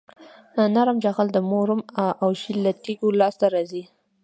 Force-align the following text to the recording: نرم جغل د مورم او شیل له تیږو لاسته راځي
نرم 0.75 0.97
جغل 1.03 1.27
د 1.33 1.37
مورم 1.49 1.81
او 2.23 2.29
شیل 2.41 2.57
له 2.65 2.71
تیږو 2.83 3.07
لاسته 3.21 3.45
راځي 3.53 3.83